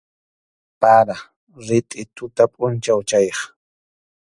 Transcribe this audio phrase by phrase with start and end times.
[0.81, 1.15] Para,
[1.65, 3.39] ritʼi tuta pʼunchaw chayaq.